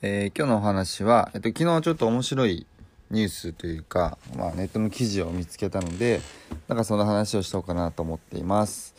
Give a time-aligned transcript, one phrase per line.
[0.00, 2.68] えー今日のお話は、えっと、昨日ちょっと面白い
[3.10, 6.20] ニュースというか、まあ、ネットの記事を見つけたので
[6.68, 8.94] なんかその話をしようかなと思っています。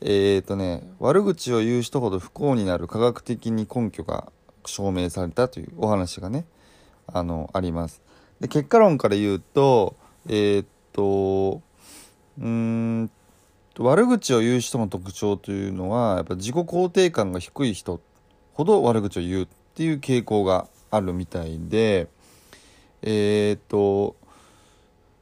[0.00, 4.32] えー、とね悪口を言う人ほど不幸になる科学的に根拠が
[4.64, 6.46] 証明されたというお話がね
[7.06, 8.00] あのあります。
[8.40, 9.94] で結果論から言うと
[10.26, 11.60] えーっと
[12.38, 13.10] うーん
[13.78, 18.00] 悪口を言う人の特徴というのはやっぱ自己肯定感が低い人
[18.54, 19.48] ほど悪口を言う
[19.80, 22.08] っていう傾向があるみたいで
[23.00, 24.14] えーっと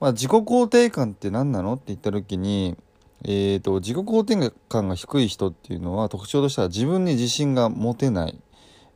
[0.00, 2.77] まあ自己肯定感って何なのって言った時に
[3.25, 8.39] えー、と自己肯定感が低い人っていうのは特徴としては自分に自信が持てない、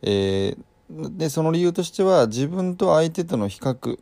[0.03, 0.59] えー
[0.91, 3.99] でその理由としては自分と相手との比較、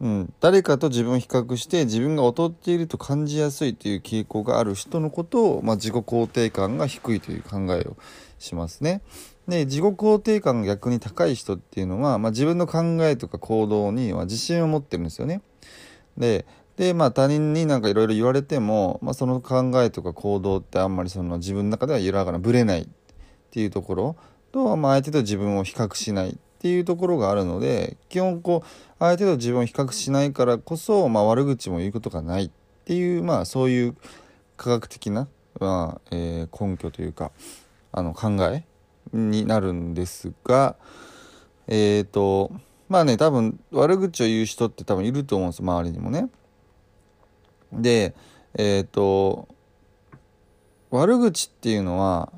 [0.00, 7.96] うん、誰かと自分を比較して自分が劣っていると感じやすいという傾向がある人のことを、まあ、自己肯定感が低いという考えを
[8.38, 9.00] しますね。
[9.50, 15.42] で自己肯定感が逆に高い人っていうのは、まあ、自分の考えとか行動には自信を持ってるんですよね。
[16.16, 22.88] ででまあ他人になんかいろいろ言われても、まあ、その考えとか行動ってあんまりその自分の中では揺らがなぶれないっ
[23.50, 24.16] ていうところ
[24.52, 32.50] と、まあ、相手と自分を比較しないっていうところがあるので基本こう相手と自分を比較しないからこそ、まあ、悪口も言うことがないっ
[32.84, 33.96] ていうまあそういう
[34.56, 35.28] 科学的な、
[35.58, 37.32] まあえー根拠というか
[37.92, 38.64] あの考え
[39.12, 40.76] になるんですが
[41.66, 42.52] えっ、と
[42.88, 46.28] まあね多分悪口を言う人って多分いると思うんです周りにもね。
[47.72, 48.14] で
[48.54, 49.48] えっ、と
[50.90, 52.32] 悪口っていうのは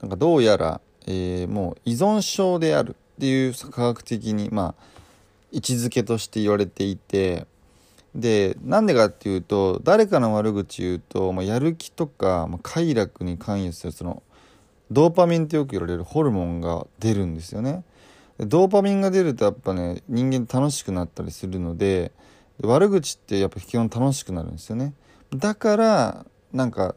[0.00, 4.86] なんかどうやら、えーもう依存症であるっていう科学的にまあ
[5.52, 7.46] 位置づけとして言われていて
[8.14, 14.22] でなんでかっていうと誰かの悪口言うと、まあ、やる気とか、まあ、快楽に関与するその
[14.90, 17.84] ドーパミンってよく言われるホルモンが出るんですよね。
[18.38, 22.12] ドーパミンが出るとやっぱね人間楽しくなったりするので
[22.60, 24.94] で悪口ってやっぱ基本楽しくなるんですよね。
[25.34, 26.94] だからなんか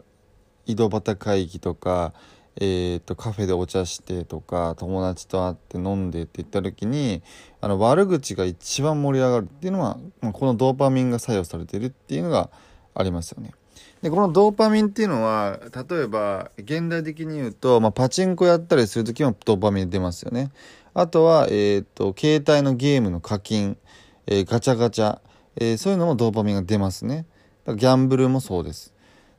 [0.65, 2.13] 井戸端会議とか、
[2.55, 7.23] えー、とカフェでお茶してとか友達と会って飲んでって言った時に
[7.59, 12.49] あの悪口が一番盛り上がるっていうのは、まあ、このドーパミンが作用されてるっていうのが
[12.93, 13.53] ありますよね。
[14.01, 20.51] でこのドーパミンっていうのは例えば現代的に言うと、まあ、パチンコやったりする時もドーパミン出ますよね。
[20.93, 23.77] あとは、えー、と携帯のゲームの課金、
[24.25, 25.19] えーガチャガチャ、
[25.57, 27.25] えーそういうのもドーパミンが出ますね。
[27.67, 28.93] ギャンブルもそうです。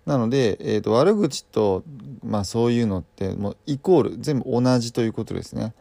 [0.06, 1.84] なので、えー、と悪口と、
[2.22, 5.74] まあ、そういうのってもうイコール全部同じということですね。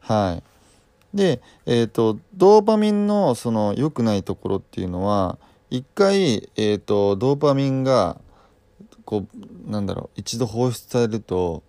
[0.00, 0.40] は
[1.12, 5.38] い、で、えー、とドーパミンのその良くないところっていうのは
[5.76, 8.20] 一回、えー、とドーパミンが
[9.04, 9.26] こ
[9.66, 11.64] うなんだろう一度放出されると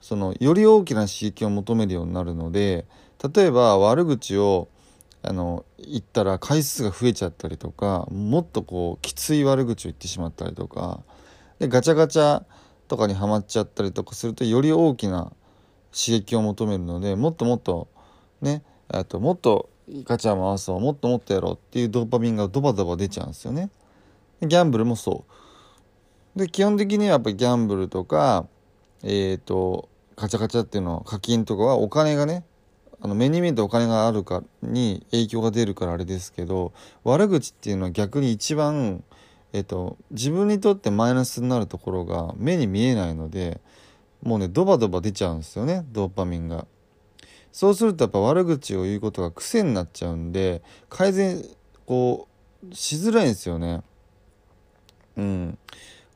[0.00, 2.86] そのより大きな刺激を求めるようになるので
[3.34, 4.66] 例えば悪口を
[5.22, 11.04] あの言ったら回数が増えちゃったりとかもっとこうきつい悪口を言ってしまったりとか
[11.60, 12.42] でガチャガチャ
[12.88, 15.30] とかにはまっちゃったりとかするとより大きな
[15.92, 17.86] 刺激を求めるのでもっともっと
[18.40, 23.70] ねあともっとガチャ回そうもっともっとやろうっていうドーパミンがドバドバ出ちゃうんですよね。
[24.42, 25.24] ギャンブルもそ
[26.34, 26.38] う。
[26.38, 28.46] で基本的にはやっぱりギャンブルとか
[29.02, 32.44] えっ、とガチャガチャっていうの課金とかはお金がね
[33.00, 36.72] あの目に見えてお金があるかに影響が出るからあれですけど
[37.04, 39.04] 悪口っていうのは逆に一番、
[39.52, 43.60] えっと自分にとってマイナスになるところが目に見えないので
[44.22, 46.66] もうねドバドバ出ちゃうんですよねドーパミンが。
[47.56, 50.60] そうするとやっぱ悪口を言うことが癖になっちゃうんで
[50.90, 51.42] 改善
[51.86, 52.28] こ
[52.70, 53.82] うしづらいんですよね。
[55.16, 55.58] うん。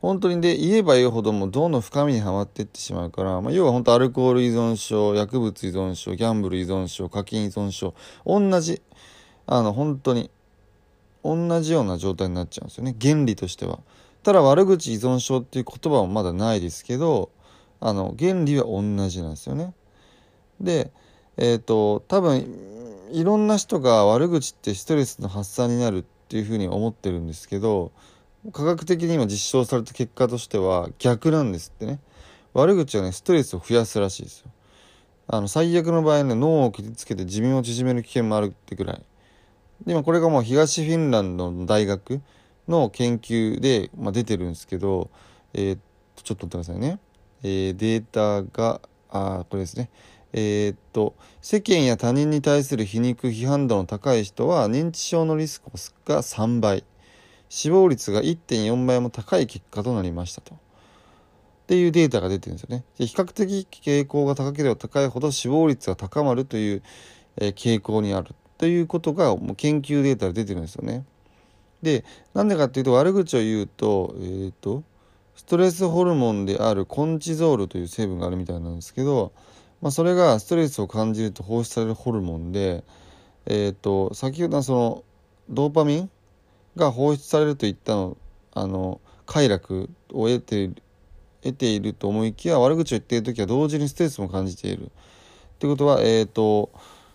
[0.03, 8.83] 本当にで言えば言うほどもどんどん深みにはまっていってしまうから、まあ、要は本当アルコール依存症薬物依存症ギャンブル依存症課金依存症同じ
[9.47, 10.29] あの本当に
[11.23, 13.79] 同じような状態になっちゃうんですよね原理としては
[14.21, 17.31] ただ悪口依存症っていう言葉はまだないですけど
[17.79, 19.73] あの原理は同じなんですよね
[20.59, 20.91] で
[21.41, 22.45] えっ、と多分
[23.11, 27.91] いろんな人が悪口ってストレスの発散になるっていうふうに思ってるんですけど
[28.53, 31.99] 科学的に今実証された結果としては逆なんですってね。
[32.53, 34.51] 悪口はねストレスを増やすらしいですよ。
[35.27, 39.01] あの最悪の場合ね脳を傷つけて寿命を縮める危険もあるってぐらい。
[39.87, 42.21] でもこれがもう東フィンランドの大学
[42.67, 45.09] の研究で、まあ、出てるんですけど、
[45.53, 45.77] えー、
[46.21, 46.99] ちょっと待ってくださいね、
[47.41, 48.79] えー、データが
[49.09, 49.89] あこれですね。
[50.33, 55.69] えー、っと世間や他人に対する皮肉批判度の高い人は認知症のリスク
[56.05, 56.83] が3倍
[57.49, 60.55] 死亡率が1.4倍も高い結果となりましたと。
[60.55, 60.57] っ
[61.67, 62.83] ていうデータが出てるんですよね。
[62.97, 66.83] で比較的傾向が高ければ高いほど死亡率が高まるという、
[67.37, 71.05] え、傾向にあるということがもう研究データで出てるんですよね。
[71.81, 74.83] でなんでかっていうと悪口を言うと,、えーと、
[75.35, 79.31] ストレスホルモンであるコンチゾールという成分があるみたいなんですけど、
[79.81, 82.83] まあ、それがストレスを感じると放出されるホルモンで、
[83.45, 85.03] えーと、先ほどのその
[85.49, 86.09] ドーパミン
[86.75, 88.17] が放出されるといったの
[88.53, 90.75] あの快楽を得ている
[91.41, 94.85] 得ていると思いきや悪口を言っている時は同時にストレスも感じている。
[94.85, 94.87] っ
[95.57, 96.71] てことは、え、ー、と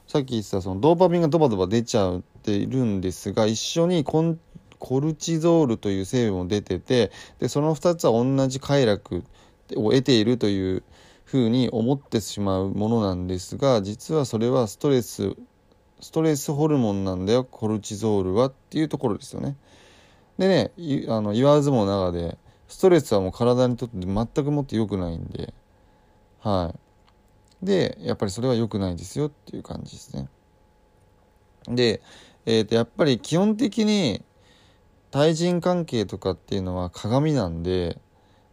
[0.06, 4.38] さっき言ってたそのドーパミンがドバドバ出ちゃっているんですが一緒にコン
[4.78, 9.24] コルチゾールという成分も出ててでその2つは同じ快楽
[9.74, 10.84] を得ているという
[11.26, 15.34] ふうに思ってしまうものなんですが実はそれはストレス
[16.00, 19.56] ストレスホルモンなんだよコルチゾールはっていうところですよね。
[20.38, 20.72] でね
[21.08, 22.38] あの言わずも長で
[22.68, 25.52] ストレスはもう体にとって全くもって良くないんで
[26.40, 26.74] は
[27.62, 30.28] いでやっぱりそれは良くないですよっていう感じですね
[31.68, 32.02] で、
[32.44, 34.22] えー、とやっぱり基本的に
[35.10, 37.98] 対人関係とかっていうのは鏡なんで、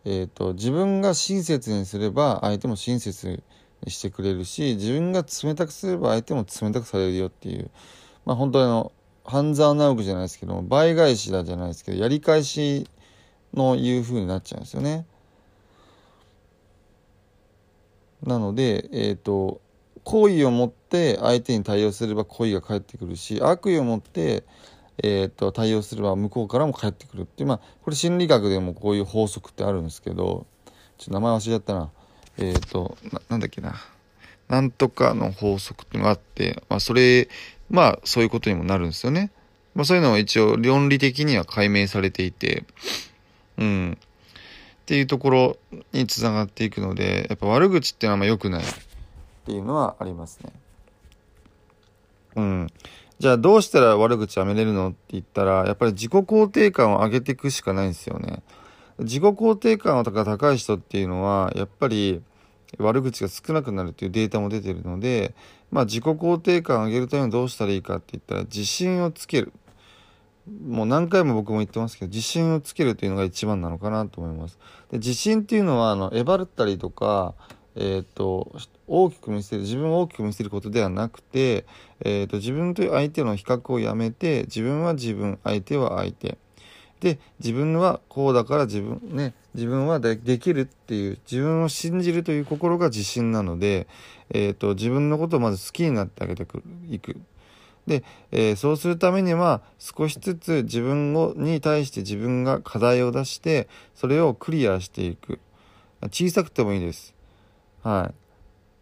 [0.05, 3.41] えーと、自分が親切にすれば相手も親切
[3.83, 7.69] にしてくれるし自分が冷たくすれば相手も冷たくされるよっていう
[8.25, 8.91] まあ本当にあの
[9.25, 12.87] 半沢直樹じゃないですけども倍返しだじゃないですけどやり返し
[13.53, 15.05] のいう風になっちゃうんですよね。
[18.23, 19.61] なので、えっ、ー、と
[20.03, 24.43] 好意を持って相手に対応すれば好意が返ってくるし悪意を持って、
[25.01, 30.45] えーと、対応すれば向こうからも返ってくるっていうまあこれ心理学でもこういう法則ってあるんですけど
[30.97, 31.89] ちょっと名前忘れちゃったな
[32.37, 32.97] えっ、ー、と
[33.29, 33.75] なんだっけな
[34.49, 37.27] なんとかの法則っていうのがあって、まあ、それ
[37.69, 39.31] まあそういうことにもなるんですよね。
[39.73, 42.63] まあ、そういうのは一応論理的には解明されていて
[43.57, 43.97] うん。
[44.83, 45.57] っていうところ
[45.93, 48.65] につながっていくので、やっぱ悪口っていうのはあんま良くないっ
[49.45, 50.51] ていうのはありますね。
[53.19, 58.43] じゃあどうしたら悪口やめれるのって言ったら、やっぱり自己肯定感を上げていくしかないんですよね。
[58.99, 62.21] 自己肯定感が高い人っていうのは、やっぱり
[62.79, 65.33] 悪口が少なくなるっていうデータも出てるので、
[65.71, 69.53] まあ自己肯定感を上げるためにどうしたらいいかって言ったら、自信をつける。
[70.65, 74.59] もう何回も僕も言ってますけど自信をつけるというのが一番なのかなと思います。
[74.91, 77.33] で自信っていうのはあのえばったりとか、
[77.75, 78.51] えーと、
[78.87, 81.65] 大きく見せる自分を大きく見せることではなくて、
[82.01, 86.37] えーと、自分と相手の比較をやめて自分は自分相手は相手。
[86.99, 93.87] で自分はこうだから自分ね自分はできるっていう自分を信じるという心が自信なので、
[94.29, 96.43] えーと自分のことをまず好きになってあげて
[96.89, 97.17] いく。
[97.87, 105.39] で、えー、そうするためには少しずつ自分をに対して自分が課題を出してそれをクリアしていく。
[106.11, 107.13] 小さくてもいいです。
[107.83, 108.11] は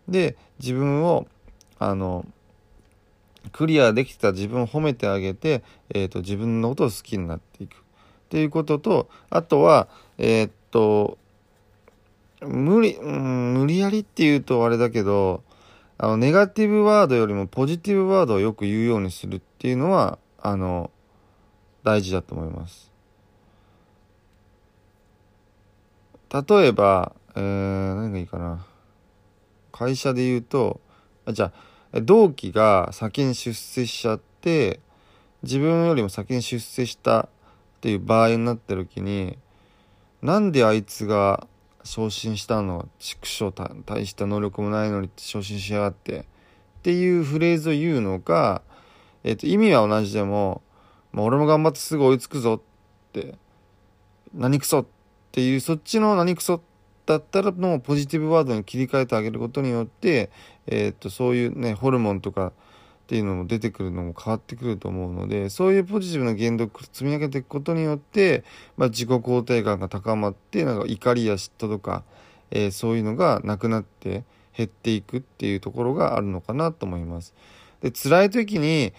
[0.10, 1.28] いで自分を
[1.80, 2.26] あの
[3.52, 7.78] クリアできた自分を褒めてあげて、えーと、自分のことを好きになっていくっ
[8.30, 11.18] ていうこととあとはえー、っと
[12.42, 15.44] 無理、うん、無理やりっていうとあれだけど
[16.04, 20.90] あの、ネガティブワードよりもポジティブワードをよく言うようにするっていうのは、あの、
[21.84, 22.92] 大事だと思います。
[26.34, 28.66] 例えば、えー、何がいいかな。
[29.82, 30.80] 会社で言うと、
[31.26, 31.52] あじゃ
[31.92, 34.80] あ、同期が先に出世しちゃって、
[35.42, 37.30] 自分よりも先に出世したっ
[37.82, 39.40] ていう場合になった時に、
[40.22, 41.48] なんであいつが
[41.84, 42.88] 昇進したの？
[43.00, 46.20] 畜生大した能力もないのに昇進しやがって。
[46.20, 46.24] っ
[46.84, 48.62] ていうフレーズを言うのか、
[49.24, 50.62] えー、と意味は同じでも、
[51.12, 53.36] まあ、俺も頑張ってすぐ追いつくぞって
[54.34, 54.86] 何クソっ
[55.32, 56.62] ていうそっちの何クソ
[57.06, 60.30] だったらのポジティブワードに切り替えてあげることによって、
[60.68, 62.52] えー、とそういうねホルモンとかっ
[63.08, 68.46] ていうのも出てくるのも変わってくると思うのでそういうポジティブな言動を積み上げていくことによって、
[68.78, 72.04] まあ、自己肯定感が高まってなんか怒りや嫉妬とか、
[72.52, 74.24] えー、そういうのがなくなって
[74.56, 77.34] 減っていくっていうところがあるのかなと思います。
[77.82, 78.94] で辛い時に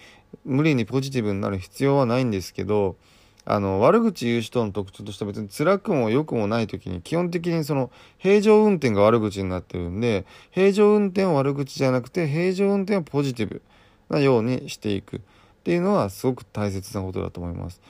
[0.45, 2.97] 無理にポジティブになる必要はないんですけど
[3.45, 13.61] あの悪口言う人の特徴としては別に辛くも良くもない時に基本的にその平常運転が悪口になってるんで平常運転は悪口じゃなくて平常運転はポジティブ
[14.09, 15.19] なようにしていくっ
[15.63, 17.81] ていうのはすごく大切なことだと思います。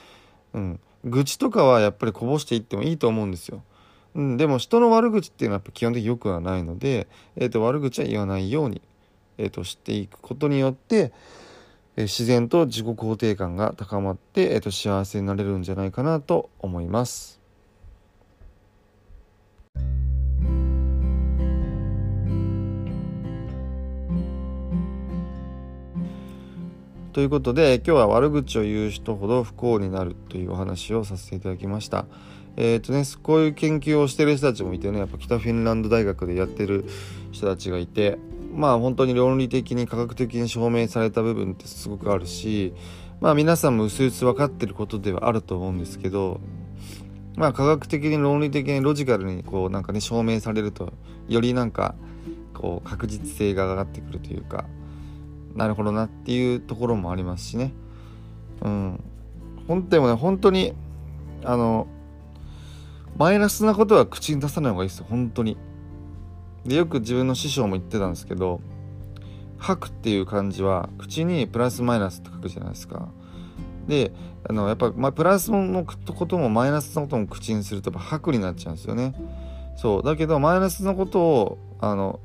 [0.53, 3.63] うん、愚痴とかはやっぱりこぼしていってもいいと思うんですよ。
[4.15, 8.81] うん、でも人の悪口っていうのはやっぱ基本的に良くはないので、えー、と悪口は言わないように、
[9.39, 11.11] えー、としていくことによって、
[11.95, 17.39] 自然と自己肯定感が高まって、えー、と幸せになれるんじゃないかなと思います。
[27.13, 32.07] ということで今日は悪口を言う人ほど不幸になるというお話をさせていただきました。
[32.57, 36.85] えっ、ー、とねこういう研究をしてる人たちもいてねやっぱ北フィンランド大学でやってる
[37.31, 38.17] 人たちがいて
[38.53, 42.73] まあ本当に論理的に科学的に証明された部分ってすごくあるし
[43.19, 46.39] まあ皆さんも薄々分かってることではあると思うんですけど
[47.35, 50.93] まあ科学的に論理的にロジカルにこうなんかね証明されると
[51.27, 51.95] よりなんか
[52.53, 54.65] こう確実性が上がってくるというか
[55.55, 57.73] なるほどなっていうところもありますしね。
[58.61, 59.03] うん。
[59.67, 60.73] 本当にもね本当に
[61.43, 61.87] あの
[63.17, 65.05] マイナスなことは口に出さない方がいいですよ。
[65.09, 65.57] 本当に。
[66.65, 68.61] でよく自分の師匠も言ってたんですけど
[69.57, 73.09] 吐くっていう漢字は口にプラスマイナスって書くじゃないですか。
[73.87, 74.11] で
[74.47, 79.13] あのやっぱ、まあ、プラスのこともマイナスのことも口にするとやっぱ吐くになっちゃうんですよね。
[79.77, 80.03] そう。
[80.03, 82.19] だけどマイナスのことをあの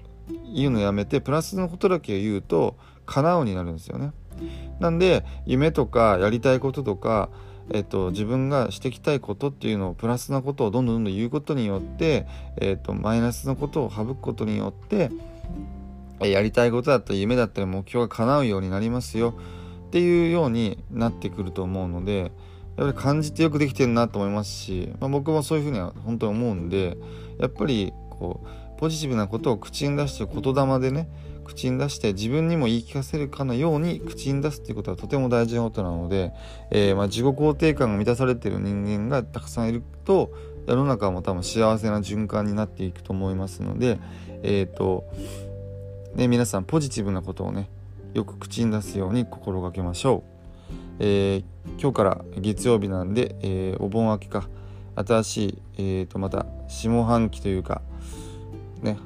[0.55, 2.77] 言うのやめてプラスのことだけ言うと
[3.07, 4.13] 叶うになるんですよね。
[4.81, 7.31] なんで夢とかやりたいこととか
[7.73, 12.27] えっと、自分がしていきたいことっていうのをプラスなことをどんどんどんどん言うことによって、
[12.61, 15.11] えっと、マイナスのことを省くことによって
[16.21, 19.35] やりたいことだったり夢だったり目標が叶うようになりますよ。
[19.89, 22.31] っていうようになってくると思うので
[22.77, 26.99] やっぱり感じてよくできてるなと思いますし、まあ、僕もそういうふうには本当に思うんで
[27.39, 31.09] やっぱりこうポジティブなことを口に出して言霊でね
[31.49, 36.33] 口に出して自分にも言い聞かせるかのように口に出すっていうことはとても大事なことなので、
[36.71, 40.31] えー、ま、自己肯定感が満たされてる人間がたくさんいると
[40.67, 43.99] 世の中も多分幸せな循環になっていくと思いますので、
[44.43, 45.05] えっ、ー、と
[46.15, 47.71] ね、皆さんポジティブなことをね
[48.13, 50.39] よく口に出すように心がけましょう。
[51.01, 51.43] えー、
[51.81, 54.49] 今日から月曜日なんで、えお盆明けか
[54.97, 57.81] 新しい、えー、とまた下半期というか
[58.83, 58.99] ね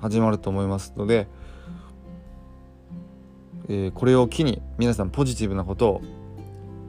[0.00, 1.28] 始まると思いますので、
[3.68, 6.02] えー、これを機に皆さんポジティブなことを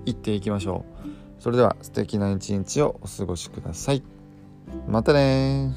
[0.06, 1.42] 言っていきましょう。
[1.42, 4.04] それでは素敵な一日をお過ごしください。
[4.88, 5.74] またね